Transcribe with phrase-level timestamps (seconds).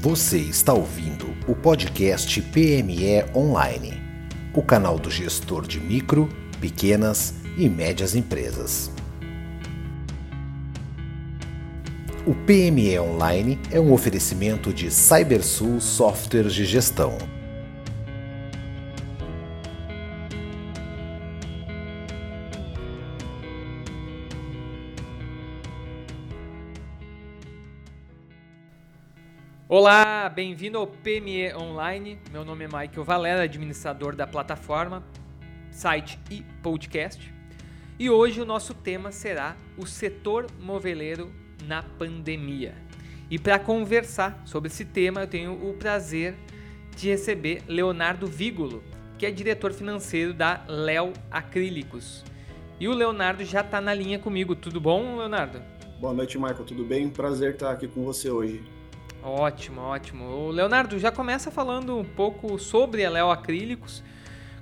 [0.00, 4.00] Você está ouvindo o podcast PME Online,
[4.54, 6.28] o canal do gestor de micro,
[6.60, 8.92] pequenas e médias empresas.
[12.24, 17.18] O PME Online é um oferecimento de CyberSul Softwares de Gestão.
[29.70, 32.18] Olá, bem-vindo ao PME Online.
[32.32, 35.04] Meu nome é Michael Valera, administrador da plataforma,
[35.70, 37.30] site e podcast.
[37.98, 41.30] E hoje o nosso tema será o setor moveleiro
[41.66, 42.74] na pandemia.
[43.30, 46.34] E para conversar sobre esse tema, eu tenho o prazer
[46.96, 48.82] de receber Leonardo Vigolo,
[49.18, 52.24] que é diretor financeiro da Léo Acrílicos.
[52.80, 54.56] E o Leonardo já está na linha comigo.
[54.56, 55.60] Tudo bom, Leonardo?
[56.00, 56.64] Boa noite, Michael.
[56.64, 57.10] Tudo bem?
[57.10, 58.77] Prazer estar aqui com você hoje.
[59.22, 60.24] Ótimo, ótimo.
[60.24, 64.02] O Leonardo, já começa falando um pouco sobre a Léo Acrílicos,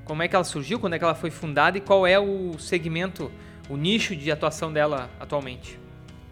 [0.04, 2.58] como é que ela surgiu, quando é que ela foi fundada e qual é o
[2.58, 3.30] segmento,
[3.68, 5.78] o nicho de atuação dela atualmente.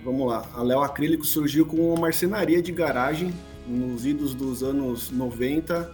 [0.02, 0.46] Vamos lá.
[0.54, 3.32] A Léo Acrílicos surgiu com uma marcenaria de garagem
[3.66, 5.90] nos idos dos anos 90.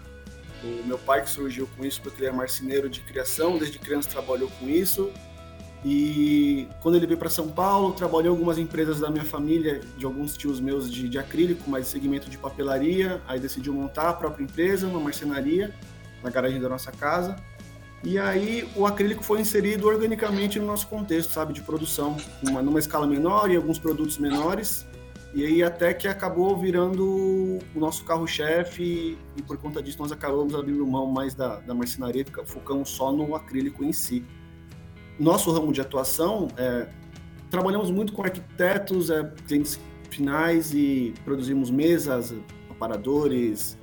[0.62, 4.08] O meu pai que surgiu com isso porque ele é marceneiro de criação, desde criança
[4.08, 5.10] trabalhou com isso.
[5.84, 10.04] E quando ele veio para São Paulo, trabalhou em algumas empresas da minha família, de
[10.04, 13.20] alguns tios meus de, de acrílico, mas segmento de papelaria.
[13.26, 15.74] Aí decidiu montar a própria empresa, uma marcenaria,
[16.22, 17.36] na garagem da nossa casa.
[18.04, 22.78] E aí o acrílico foi inserido organicamente no nosso contexto, sabe, de produção, uma, numa
[22.78, 24.86] escala menor e alguns produtos menores.
[25.32, 27.04] E aí até que acabou virando
[27.74, 31.72] o nosso carro-chefe e, e, por conta disso nós acabamos abrindo mão mais da, da
[31.72, 34.24] marcenaria, focamos só no acrílico em si
[35.20, 36.88] nosso ramo de atuação, é,
[37.50, 42.34] trabalhamos muito com arquitetos, é, clientes finais e produzimos mesas,
[42.70, 43.78] aparadores,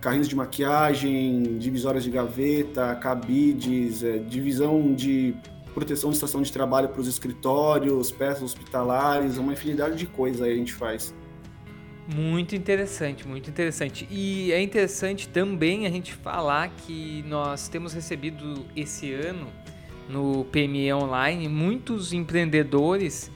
[0.00, 5.34] carrinhos de maquiagem, divisórias de gaveta, cabides, é, divisão de
[5.74, 10.52] proteção de estação de trabalho para os escritórios, peças hospitalares, uma infinidade de coisas aí
[10.52, 11.14] a gente faz.
[12.12, 14.06] Muito interessante, muito interessante.
[14.10, 19.46] E é interessante também a gente falar que nós temos recebido esse ano
[20.10, 23.30] no PME Online muitos empreendedores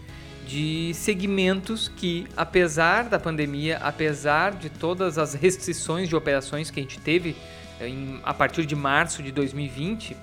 [0.46, 6.82] de segmentos que, apesar da pandemia, apesar de todas as restrições de operações que a
[6.82, 7.34] gente teve
[7.80, 10.16] eh, em, a partir de março de 2020,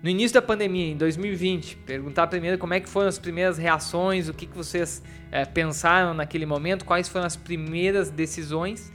[0.00, 4.28] No início da pandemia, em 2020, perguntar primeiro como é que foram as primeiras reações,
[4.28, 8.92] o que, que vocês é, pensaram naquele momento, quais foram as primeiras decisões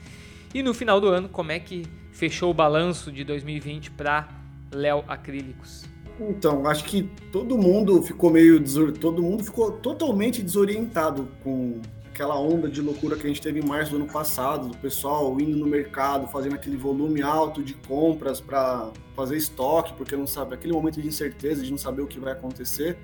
[0.54, 4.28] e no final do ano, como é que fechou o balanço de 2020 para
[4.72, 5.84] Léo Acrílicos?
[6.20, 8.62] Então, acho que todo mundo ficou meio
[8.94, 11.80] todo mundo ficou totalmente desorientado com
[12.18, 15.40] aquela onda de loucura que a gente teve em março do ano passado, do pessoal
[15.40, 20.54] indo no mercado, fazendo aquele volume alto de compras para fazer estoque, porque não sabe,
[20.54, 22.98] aquele momento de incerteza, de não saber o que vai acontecer.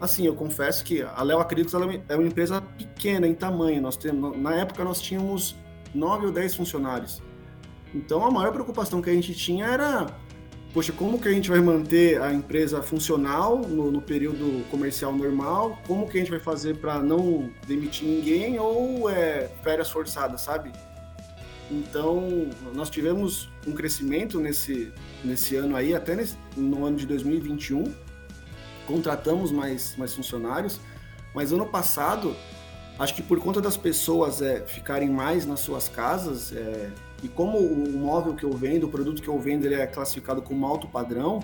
[0.00, 1.72] Assim, eu confesso que a Léo Acrílicos
[2.08, 3.80] é uma empresa pequena em tamanho.
[3.80, 5.54] Nós temos, na época nós tínhamos
[5.94, 7.22] 9 ou 10 funcionários.
[7.94, 10.06] Então a maior preocupação que a gente tinha era
[10.72, 15.78] poxa, como que a gente vai manter a empresa funcional no, no período comercial normal?
[15.86, 20.72] Como que a gente vai fazer para não demitir ninguém ou é, férias forçadas, sabe?
[21.70, 24.92] Então, nós tivemos um crescimento nesse,
[25.24, 27.84] nesse ano aí, até nesse, no ano de 2021.
[28.86, 30.80] Contratamos mais, mais funcionários,
[31.34, 32.36] mas ano passado,
[32.98, 36.90] acho que por conta das pessoas é, ficarem mais nas suas casas, é,
[37.22, 40.42] e como o móvel que eu vendo, o produto que eu vendo, ele é classificado
[40.42, 41.40] como alto padrão,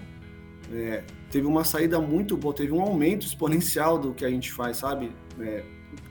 [0.72, 4.78] é, teve uma saída muito boa, teve um aumento exponencial do que a gente faz,
[4.78, 5.12] sabe?
[5.40, 5.62] É,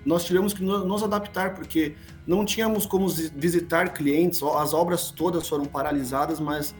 [0.05, 5.65] nós tivemos que nos adaptar, porque não tínhamos como visitar clientes, as obras todas foram
[5.65, 6.73] paralisadas, mas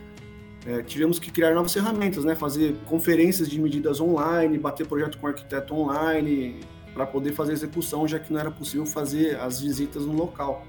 [0.66, 2.36] é, tivemos que criar novas ferramentas, né?
[2.36, 6.62] Fazer conferências de medidas online, bater projeto com arquiteto online,
[6.94, 10.66] para poder fazer execução, já que não era possível fazer as visitas no local.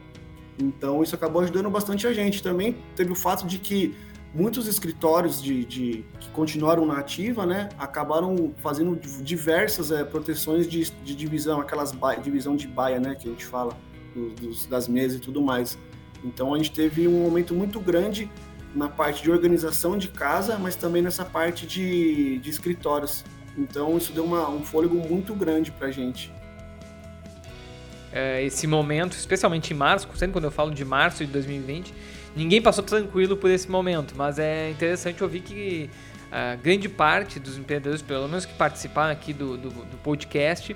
[0.59, 2.43] Então, isso acabou ajudando bastante a gente.
[2.43, 3.95] Também teve o fato de que
[4.35, 10.91] muitos escritórios de, de que continuaram na ativa, né, acabaram fazendo diversas é, proteções de,
[10.91, 13.77] de, divisão, aquelas baia, divisão de baia, né, que a gente fala,
[14.41, 15.79] dos, das mesas e tudo mais.
[16.25, 18.29] Então, a gente teve um momento muito grande
[18.75, 23.25] na parte de organização de casa, mas também nessa parte de, de escritórios.
[23.57, 26.33] Então isso deu uma, um fôlego muito grande para a gente.
[28.13, 31.93] É, esse momento, especialmente em março, sempre quando eu falo de março de 2020,
[32.35, 35.91] ninguém passou tranquilo por esse momento, mas é interessante ouvir que
[36.31, 40.75] a grande parte dos empreendedores, pelo menos que participaram aqui do, do, do podcast,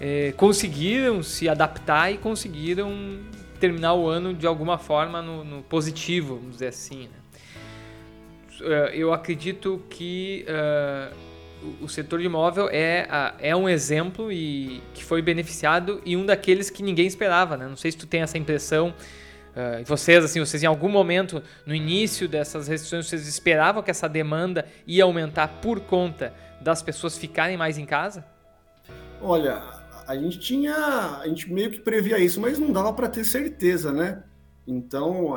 [0.00, 3.20] é, conseguiram se adaptar e conseguiram
[3.60, 7.08] terminar o ano de alguma forma no, no positivo, vamos dizer assim.
[7.08, 7.22] Né?
[8.92, 11.14] Eu acredito que uh,
[11.80, 13.06] o setor de imóvel é,
[13.38, 17.66] é um exemplo e que foi beneficiado e um daqueles que ninguém esperava, né?
[17.66, 18.94] Não sei se tu tem essa impressão.
[19.52, 24.08] Uh, vocês, assim, vocês em algum momento no início dessas restrições, vocês esperavam que essa
[24.08, 28.24] demanda ia aumentar por conta das pessoas ficarem mais em casa?
[29.20, 29.62] Olha,
[30.06, 30.74] a gente tinha,
[31.20, 34.22] a gente meio que previa isso, mas não dava para ter certeza, né?
[34.66, 35.36] Então,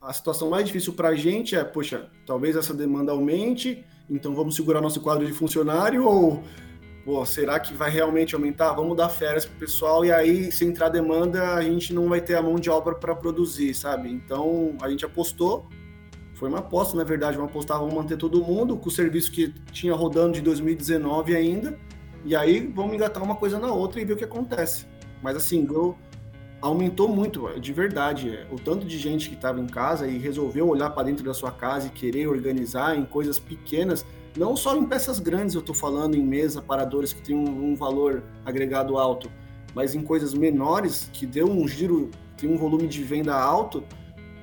[0.00, 4.56] a situação mais difícil para a gente é, poxa, talvez essa demanda aumente, então vamos
[4.56, 6.42] segurar nosso quadro de funcionário ou
[7.04, 8.72] pô, será que vai realmente aumentar?
[8.72, 12.20] Vamos dar férias para o pessoal e aí, se entrar demanda, a gente não vai
[12.20, 14.10] ter a mão de obra para produzir, sabe?
[14.10, 15.68] Então a gente apostou,
[16.34, 19.54] foi uma aposta, na verdade, vamos apostar, vamos manter todo mundo com o serviço que
[19.72, 21.78] tinha rodando de 2019 ainda,
[22.24, 24.86] e aí vamos engatar uma coisa na outra e ver o que acontece.
[25.22, 25.96] Mas assim, eu
[26.60, 30.68] aumentou muito, de verdade, é, o tanto de gente que estava em casa e resolveu
[30.68, 34.04] olhar para dentro da sua casa e querer organizar em coisas pequenas,
[34.36, 37.76] não só em peças grandes, eu estou falando em mesa, paradores que tem um, um,
[37.76, 39.30] valor agregado alto,
[39.74, 43.84] mas em coisas menores que deu um giro, tem um volume de venda alto,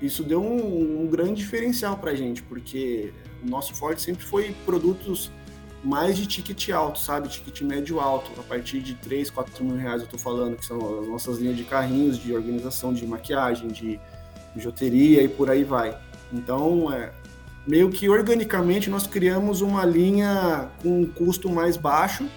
[0.01, 3.13] isso deu um, um grande diferencial para a gente, porque
[3.43, 5.31] o nosso forte sempre foi produtos
[5.85, 7.29] mais de ticket alto, sabe?
[7.29, 11.01] Ticket médio alto, a partir de 3, 4 mil reais eu tô falando, que são
[11.01, 13.99] as nossas linhas de carrinhos, de organização de maquiagem, de
[14.55, 15.95] bijuteria e por aí vai.
[16.33, 17.11] Então, é,
[17.67, 22.27] meio que organicamente nós criamos uma linha com um custo mais baixo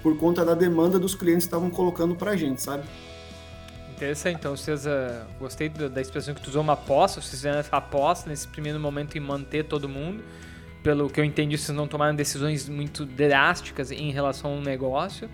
[0.00, 2.84] por conta da demanda dos clientes que estavam colocando para a gente, sabe?
[3.96, 7.76] Interessante, então vocês uh, gostei da, expressão que tu usou uma aposta, vocês fizeram essa
[7.76, 10.22] aposta nesse primeiro momento em manter todo mundo
[10.82, 15.28] pelo que eu entendi, vocês não tomaram decisões muito drásticas em relação ao negócio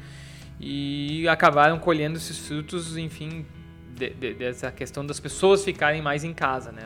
[0.60, 3.46] e acabaram colhendo esses frutos, enfim,
[3.94, 6.84] de, de, dessa questão das pessoas ficarem mais em casa, né?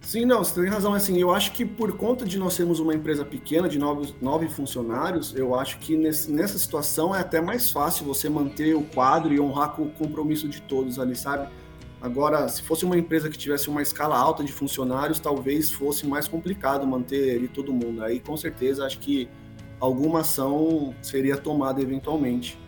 [0.00, 0.92] Sim, não, você tem razão.
[0.94, 4.48] Assim, eu acho que por conta de nós sermos uma empresa pequena, de nove, nove
[4.48, 9.32] funcionários, eu acho que nesse, nessa situação é até mais fácil você manter o quadro
[9.32, 11.48] e honrar com o compromisso de todos ali, sabe?
[12.02, 16.26] Agora, se fosse uma empresa que tivesse uma escala alta de funcionários, talvez fosse mais
[16.26, 18.02] complicado manter ali todo mundo.
[18.02, 19.28] Aí, com certeza, acho que
[19.78, 22.58] alguma ação seria tomada eventualmente.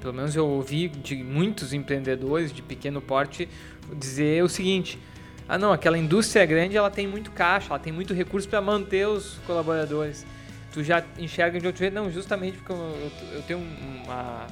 [0.00, 3.48] Pelo menos eu ouvi de muitos empreendedores de pequeno porte
[3.98, 5.00] dizer o seguinte:
[5.48, 9.08] ah, não, aquela indústria grande ela tem muito caixa, ela tem muito recurso para manter
[9.08, 10.24] os colaboradores.
[10.72, 11.92] Tu já enxerga de outro jeito?
[11.92, 14.46] Não, justamente porque eu, eu, tenho uma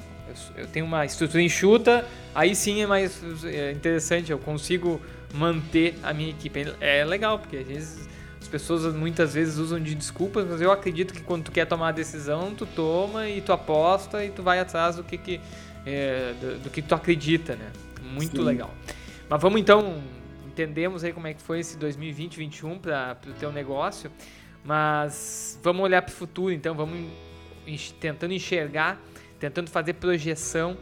[0.56, 2.04] eu tenho uma estrutura enxuta,
[2.34, 5.00] aí sim é mais é interessante, eu consigo
[5.34, 6.74] manter a minha equipe.
[6.80, 8.08] É legal, porque às vezes
[8.40, 11.88] as pessoas muitas vezes usam de desculpas, mas eu acredito que quando tu quer tomar
[11.88, 15.40] a decisão, tu toma e tu aposta e tu vai atrás do que, que
[15.84, 17.70] é, do, do, que tu acredita, né?
[18.02, 18.42] Muito sim.
[18.42, 18.72] legal.
[19.28, 20.02] Mas vamos então,
[20.46, 24.10] entendemos aí como é que foi esse 2020-2021 para o teu negócio,
[24.64, 27.10] mas vamos olhar para o futuro, então vamos
[28.00, 29.00] tentando enxergar
[29.38, 30.76] tentando fazer projeção.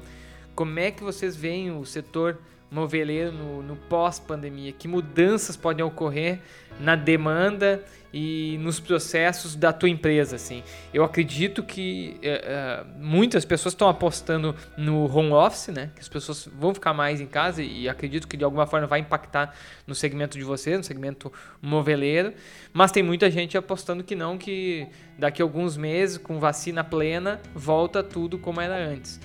[0.54, 2.38] Como é que vocês veem o setor
[2.70, 4.72] moveleiro no, no pós-pandemia?
[4.72, 6.40] Que mudanças podem ocorrer
[6.80, 7.84] na demanda
[8.18, 10.36] e nos processos da tua empresa?
[10.36, 10.62] Assim?
[10.92, 15.90] Eu acredito que é, é, muitas pessoas estão apostando no home office, né?
[15.94, 19.00] que as pessoas vão ficar mais em casa e acredito que de alguma forma vai
[19.00, 19.54] impactar
[19.86, 21.30] no segmento de vocês, no segmento
[21.60, 22.32] moveleiro,
[22.72, 24.86] mas tem muita gente apostando que não, que
[25.18, 29.20] daqui a alguns meses, com vacina plena, volta tudo como era antes.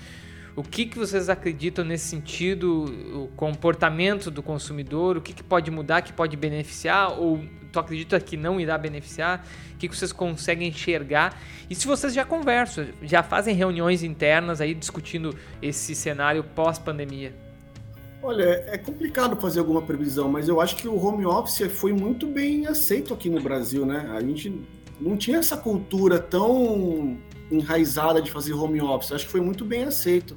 [0.54, 2.84] O que, que vocês acreditam nesse sentido,
[3.24, 7.42] o comportamento do consumidor, o que, que pode mudar, que pode beneficiar, ou
[7.72, 9.46] tu acredita que não irá beneficiar?
[9.74, 11.40] O que, que vocês conseguem enxergar?
[11.70, 17.34] E se vocês já conversam, já fazem reuniões internas aí discutindo esse cenário pós-pandemia?
[18.22, 22.26] Olha, é complicado fazer alguma previsão, mas eu acho que o home office foi muito
[22.26, 24.12] bem aceito aqui no Brasil, né?
[24.14, 24.62] A gente
[25.00, 27.18] não tinha essa cultura tão
[27.52, 29.12] enraizada de fazer home office.
[29.12, 30.36] Acho que foi muito bem aceito.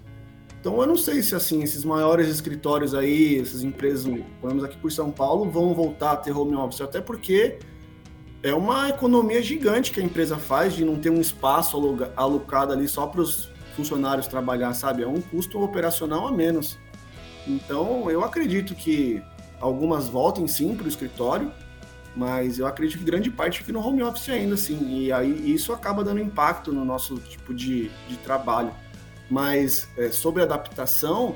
[0.59, 4.91] Então eu não sei se assim esses maiores escritórios aí, essas empresas, vamos aqui por
[4.91, 7.59] São Paulo, vão voltar a ter home office, até porque
[8.41, 11.77] é uma economia gigante que a empresa faz de não ter um espaço
[12.15, 15.03] alocado ali só para os funcionários trabalhar, sabe?
[15.03, 16.77] É um custo operacional a menos.
[17.47, 19.21] Então, eu acredito que
[19.59, 21.51] algumas voltem sim para o escritório,
[22.15, 25.03] mas eu acredito que grande parte fique no home office ainda, sim.
[25.03, 28.71] E aí isso acaba dando impacto no nosso tipo de, de trabalho.
[29.29, 31.35] Mas é, sobre adaptação,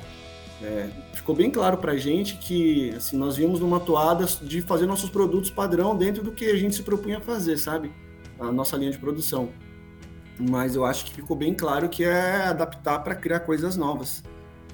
[0.62, 4.86] é, ficou bem claro para a gente que assim, nós vimos numa toada de fazer
[4.86, 7.92] nossos produtos padrão dentro do que a gente se propunha fazer, sabe?
[8.40, 9.50] A nossa linha de produção.
[10.40, 14.24] Mas eu acho que ficou bem claro que é adaptar para criar coisas novas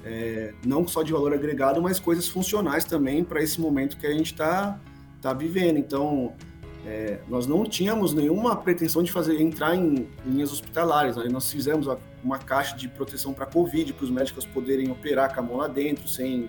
[0.06, 4.12] é, não só de valor agregado, mas coisas funcionais também para esse momento que a
[4.12, 4.78] gente está
[5.20, 5.78] tá vivendo.
[5.78, 6.32] Então,
[6.86, 11.18] é, nós não tínhamos nenhuma pretensão de fazer entrar em linhas hospitalares.
[11.18, 11.88] Aí nós fizemos
[12.22, 15.66] uma caixa de proteção para Covid, para os médicos poderem operar com a mão lá
[15.66, 16.48] dentro, sem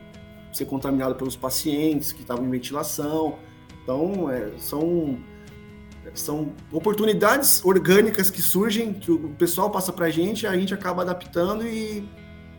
[0.53, 3.39] ser contaminado pelos pacientes que estavam em ventilação.
[3.83, 5.17] Então, é, são
[6.13, 11.01] são oportunidades orgânicas que surgem, que o pessoal passa para a gente, a gente acaba
[11.01, 12.07] adaptando e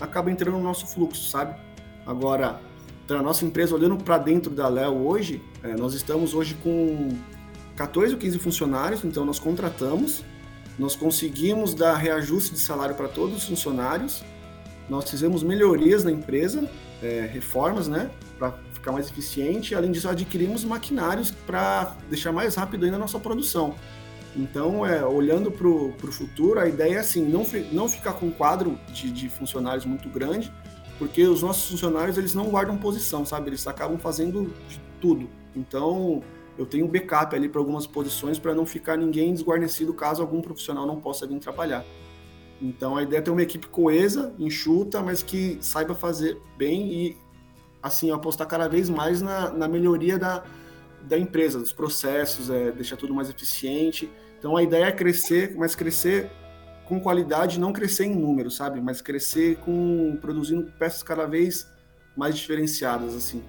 [0.00, 1.58] acaba entrando no nosso fluxo, sabe?
[2.06, 2.60] Agora,
[3.08, 7.08] para a nossa empresa, olhando para dentro da Léo hoje, é, nós estamos hoje com
[7.74, 10.22] 14 ou 15 funcionários, então nós contratamos,
[10.78, 14.22] nós conseguimos dar reajuste de salário para todos os funcionários,
[14.90, 16.70] nós fizemos melhorias na empresa,
[17.02, 22.84] é, reformas, né, para ficar mais eficiente, além disso adquirimos maquinários para deixar mais rápido
[22.84, 23.74] ainda a nossa produção.
[24.36, 28.30] Então, é, olhando para o futuro, a ideia é assim, não, não ficar com um
[28.30, 30.52] quadro de, de, funcionários muito grande,
[30.98, 33.50] porque os nossos funcionários eles não guardam posição, sabe?
[33.50, 35.28] Eles acabam fazendo de tudo.
[35.54, 36.22] Então,
[36.58, 40.86] eu tenho backup ali para algumas posições para não ficar ninguém desguarnecido caso algum profissional
[40.86, 41.84] não possa vir trabalhar.
[42.60, 47.16] Então, a ideia é ter uma equipe coesa, enxuta, mas que saiba fazer bem e,
[47.80, 50.42] assim, apostar cada vez mais na, na melhoria da,
[51.02, 54.10] da empresa, dos processos, é, deixar tudo mais eficiente.
[54.38, 56.30] Então a ideia é crescer, mas crescer
[56.88, 58.80] com qualidade, não crescer em número, sabe?
[58.80, 61.70] Mas crescer com produzindo peças cada vez
[62.16, 63.44] mais diferenciadas, assim.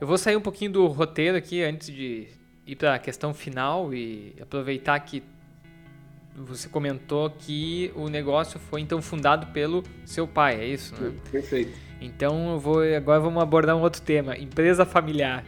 [0.00, 2.28] Eu vou sair um pouquinho do roteiro aqui antes de
[2.66, 5.22] ir para a questão final e aproveitar que
[6.34, 11.12] você comentou que o negócio foi então fundado pelo seu pai, é isso, né?
[11.30, 11.72] Perfeito.
[12.00, 15.44] Então eu vou agora vamos abordar um outro tema, empresa familiar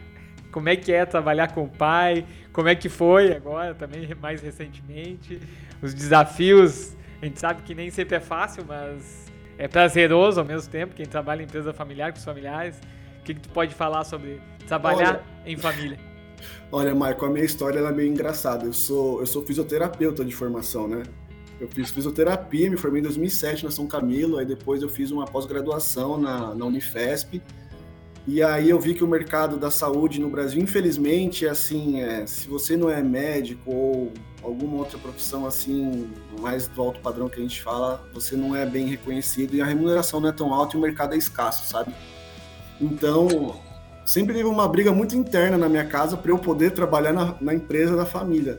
[0.53, 4.39] como é que é trabalhar com o pai, como é que foi agora também mais
[4.41, 5.41] recentemente,
[5.81, 9.25] os desafios, a gente sabe que nem sempre é fácil, mas
[9.57, 12.79] é prazeroso ao mesmo tempo, quem trabalha em empresa familiar com os familiares.
[13.19, 15.97] O que, que tu pode falar sobre trabalhar Olha, em família?
[16.71, 18.65] Olha, Marco, a minha história é bem engraçada.
[18.65, 21.03] Eu sou, eu sou fisioterapeuta de formação, né?
[21.59, 25.25] Eu fiz fisioterapia, me formei em 2007 na São Camilo, aí depois eu fiz uma
[25.25, 27.41] pós-graduação na, na Unifesp,
[28.25, 32.25] e aí eu vi que o mercado da saúde no Brasil, infelizmente, é assim, é,
[32.25, 37.37] se você não é médico ou alguma outra profissão assim, mais do alto padrão que
[37.39, 40.75] a gente fala, você não é bem reconhecido e a remuneração não é tão alta
[40.75, 41.93] e o mercado é escasso, sabe?
[42.79, 43.59] Então,
[44.05, 47.53] sempre teve uma briga muito interna na minha casa para eu poder trabalhar na, na,
[47.53, 48.57] empresa da família.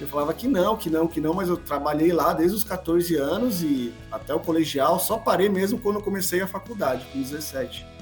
[0.00, 3.14] Eu falava que não, que não, que não, mas eu trabalhei lá desde os 14
[3.16, 7.95] anos e até o colegial, só parei mesmo quando comecei a faculdade, com 17.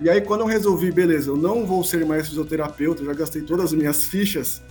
[0.00, 3.66] E aí, quando eu resolvi, beleza, eu não vou ser mais fisioterapeuta, já gastei todas
[3.66, 4.62] as minhas fichas.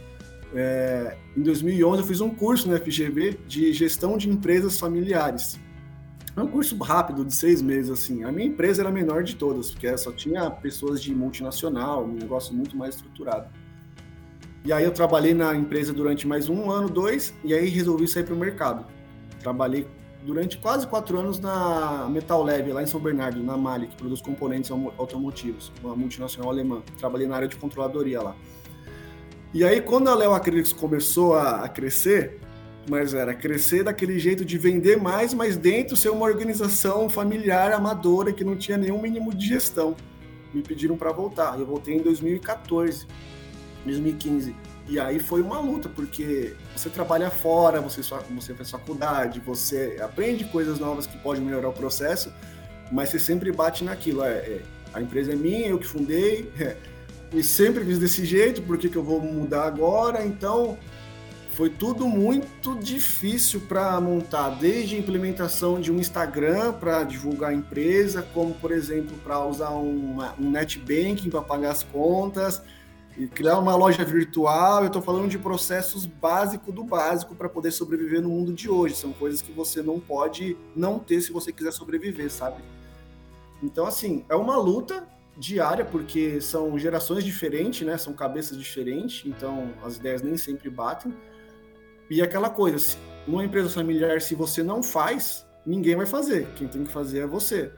[0.56, 5.60] É, em 2011, eu fiz um curso no FGV de gestão de empresas familiares.
[6.36, 8.24] É um curso rápido, de seis meses, assim.
[8.24, 12.14] A minha empresa era a menor de todas, porque só tinha pessoas de multinacional, um
[12.14, 13.48] negócio muito mais estruturado.
[14.66, 18.24] E aí eu trabalhei na empresa durante mais um ano, dois, e aí resolvi sair
[18.24, 18.86] para o mercado.
[19.40, 19.86] Trabalhei
[20.24, 24.22] durante quase quatro anos na Metal Leve, lá em São Bernardo, na Mali, que produz
[24.22, 26.82] componentes automotivos, uma multinacional alemã.
[26.98, 28.36] Trabalhei na área de controladoria lá.
[29.54, 32.40] E aí, quando a Leo Acrylics começou a, a, crescer,
[32.88, 38.32] mas era crescer daquele jeito de vender mais, mas dentro ser uma organização familiar, amadora,
[38.32, 39.96] que não tinha nenhum mínimo de gestão.
[40.54, 41.60] Me pediram para voltar.
[41.60, 43.08] Eu voltei em 2014,
[43.86, 44.56] 2015.
[44.90, 50.44] E aí foi uma luta, porque você trabalha fora, você, você faz faculdade, você aprende
[50.46, 52.34] coisas novas que podem melhorar o processo,
[52.92, 54.24] mas você sempre bate naquilo.
[54.24, 56.76] É, é a empresa é minha, eu que fundei, é,
[57.32, 60.26] e sempre fiz desse jeito, por que, eu vou mudar agora?
[60.26, 60.76] Então,
[61.54, 67.54] foi tudo muito difícil para montar, desde a implementação de um Instagram para divulgar a
[67.54, 72.64] empresa, como por exemplo para usar uma, um netbanking para pagar as contas
[73.20, 74.80] e criar uma loja virtual.
[74.80, 78.96] Eu estou falando de processos básicos do básico para poder sobreviver no mundo de hoje.
[78.96, 82.64] São coisas que você não pode não ter se você quiser sobreviver, sabe?
[83.62, 85.06] Então, assim, é uma luta
[85.38, 87.98] diária, porque são gerações diferentes, né?
[87.98, 91.14] São cabeças diferentes, então as ideias nem sempre batem.
[92.10, 92.98] E aquela coisa,
[93.28, 96.48] numa empresa familiar, se você não faz, ninguém vai fazer.
[96.56, 97.70] Quem tem que fazer é você.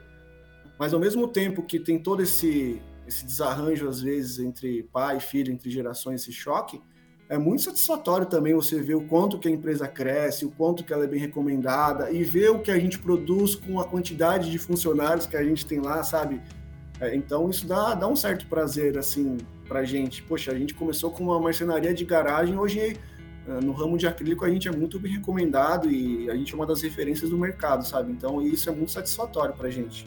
[0.78, 5.20] Mas ao mesmo tempo que tem todo esse, esse desarranjo, às vezes, entre pai e
[5.20, 6.80] filho, entre gerações, esse choque,
[7.28, 10.92] é muito satisfatório também você ver o quanto que a empresa cresce, o quanto que
[10.92, 14.58] ela é bem recomendada e ver o que a gente produz com a quantidade de
[14.58, 16.42] funcionários que a gente tem lá, sabe?
[17.00, 20.22] É, então isso dá, dá um certo prazer, assim, pra gente.
[20.22, 22.98] Poxa, a gente começou com uma marcenaria de garagem, hoje
[23.48, 26.56] ah, no ramo de acrílico a gente é muito bem recomendado e a gente é
[26.56, 28.12] uma das referências do mercado, sabe?
[28.12, 30.04] Então isso é muito satisfatório para a gente.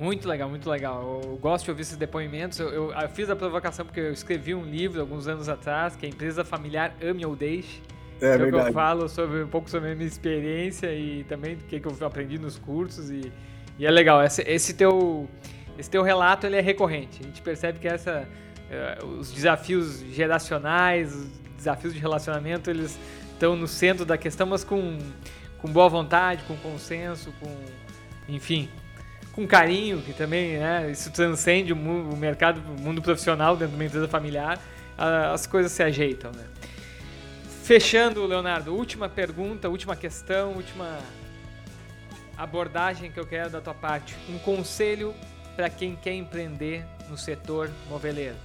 [0.00, 1.20] Muito legal, muito legal.
[1.22, 2.58] Eu gosto de ouvir esses depoimentos.
[2.58, 6.06] Eu, eu, eu, fiz a provocação porque eu escrevi um livro alguns anos atrás, que
[6.06, 7.82] é Empresa Familiar Ame ou Deixe.
[8.18, 11.78] É, que eu falo sobre um pouco sobre a minha experiência e também o que,
[11.78, 13.30] que eu aprendi nos cursos e,
[13.78, 14.24] e é legal.
[14.24, 15.28] Esse, esse, teu
[15.78, 17.20] esse teu relato ele é recorrente.
[17.22, 18.26] A gente percebe que essa
[18.70, 21.14] uh, os desafios geracionais,
[21.58, 22.98] desafios de relacionamento, eles
[23.32, 24.96] estão no centro da questão, mas com,
[25.58, 27.54] com boa vontade, com consenso, com,
[28.26, 28.66] enfim,
[29.32, 33.72] com carinho, que também, né, isso transcende o, mundo, o mercado, o mundo profissional dentro
[33.72, 34.58] de uma empresa familiar,
[35.32, 36.44] as coisas se ajeitam, né.
[37.62, 40.98] Fechando, Leonardo, última pergunta, última questão, última
[42.36, 44.16] abordagem que eu quero da tua parte.
[44.28, 45.14] Um conselho
[45.54, 48.36] para quem quer empreender no setor moveleiro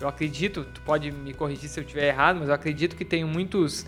[0.00, 3.22] eu acredito, tu pode me corrigir se eu estiver errado, mas eu acredito que tem
[3.22, 3.86] muitos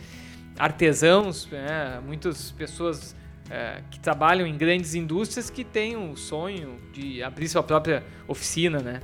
[0.59, 3.17] artesãos, né, muitas pessoas
[3.53, 8.81] é, que trabalham em grandes indústrias que têm o sonho de abrir sua própria oficina,
[8.81, 9.03] né?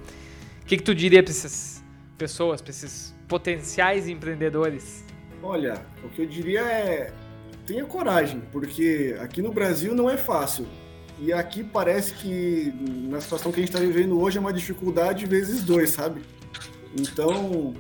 [0.63, 1.85] O que, que tu diria para essas
[2.17, 5.05] pessoas, para esses potenciais empreendedores?
[5.43, 7.13] Olha, o que eu diria é
[7.67, 10.67] tenha coragem, porque aqui no Brasil não é fácil.
[11.21, 12.73] E aqui parece que
[13.07, 16.23] na situação que a gente está vivendo hoje é uma dificuldade vezes dois, sabe?
[16.99, 17.75] Então,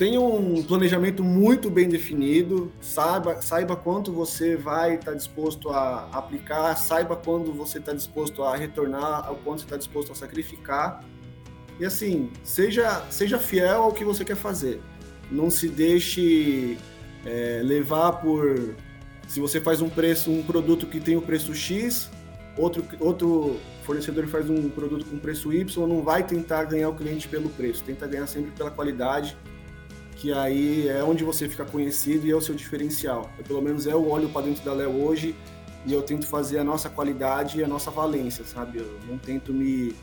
[0.00, 6.74] tenha um planejamento muito bem definido, saiba, saiba quanto você vai estar disposto a aplicar,
[6.76, 11.04] saiba quando você está disposto a retornar, ao quanto você está disposto a sacrificar.
[11.78, 14.80] E assim, seja, seja fiel ao que você quer fazer.
[15.30, 16.78] Não se deixe
[17.26, 18.74] é, levar por.
[19.28, 22.10] Se você faz um preço, um produto que tem o preço X,
[22.56, 27.28] outro, outro fornecedor faz um produto com preço Y, não vai tentar ganhar o cliente
[27.28, 29.36] pelo preço, tenta ganhar sempre pela qualidade,
[30.20, 33.30] que aí é onde você fica conhecido e é o seu diferencial.
[33.38, 35.34] Eu, pelo menos o olho para dentro da Léo hoje
[35.86, 38.80] e eu tento fazer a nossa qualidade e a nossa valência, sabe?
[38.80, 39.94] Eu não tento me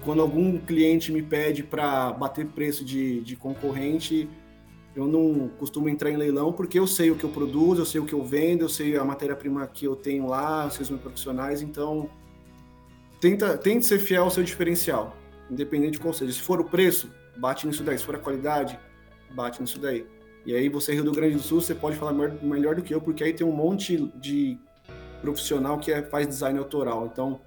[0.00, 4.28] quando algum cliente me pede para bater preço de, de concorrente,
[4.94, 8.00] eu não costumo entrar em leilão porque eu sei o que eu produzo, eu sei
[8.00, 10.90] o que eu vendo, eu sei a matéria-prima que eu tenho lá, eu sei os
[10.90, 12.08] meus profissionais, então
[13.20, 15.14] tenta, tente ser fiel ao seu diferencial,
[15.50, 16.32] independente de qual seja.
[16.32, 17.98] Se for o preço, bate nisso daí.
[17.98, 18.78] Se for a qualidade,
[19.30, 20.06] bate nisso daí.
[20.44, 22.94] E aí você, Rio do Grande do Sul, você pode falar melhor, melhor do que
[22.94, 24.58] eu, porque aí tem um monte de
[25.20, 27.08] profissional que é, faz design autoral.
[27.12, 27.40] Então,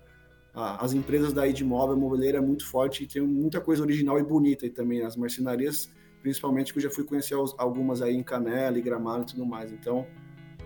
[0.54, 4.20] a, as empresas daí de móvel, moveleira é muito forte e tem muita coisa original
[4.20, 5.02] e bonita aí também.
[5.02, 5.90] As marcenarias
[6.22, 9.72] principalmente que eu já fui conhecer algumas aí em Canela e Gramado e tudo mais.
[9.72, 10.06] Então,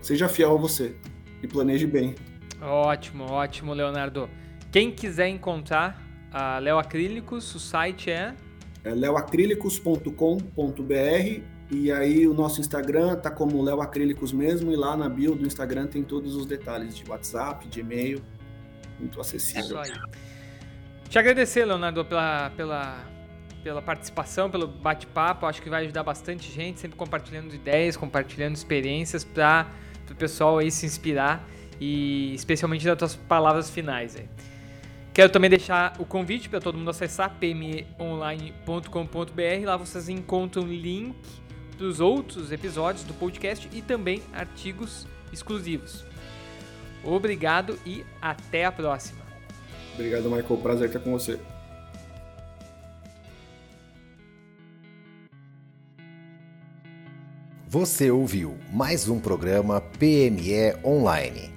[0.00, 0.96] seja fiel a você
[1.42, 2.14] e planeje bem.
[2.60, 4.28] Ótimo, ótimo, Leonardo.
[4.70, 8.34] Quem quiser encontrar a Leo Acrílicos, o site é?
[8.84, 15.08] É leoacrílicos.com.br e aí o nosso Instagram tá como Leo Acrílicos mesmo e lá na
[15.08, 18.22] bio do Instagram tem todos os detalhes de WhatsApp, de e-mail,
[19.00, 19.80] muito acessível.
[19.80, 19.92] É
[21.08, 23.14] Te agradecer, Leonardo, pela, pela
[23.64, 25.46] pela participação, pelo bate-papo.
[25.46, 29.66] Acho que vai ajudar bastante gente, sempre compartilhando ideias, compartilhando experiências para
[30.10, 31.48] o pessoal aí se inspirar
[31.80, 34.14] e especialmente das tuas palavras finais.
[34.14, 34.28] Aí.
[35.14, 39.64] Quero também deixar o convite para todo mundo acessar pmeonline.com.br.
[39.64, 41.14] Lá vocês encontram link
[41.78, 46.04] dos outros episódios do podcast e também artigos exclusivos.
[47.04, 49.22] Obrigado e até a próxima.
[49.94, 50.60] Obrigado, Michael.
[50.60, 51.38] Prazer estar com você.
[57.68, 61.53] Você ouviu mais um programa PME Online.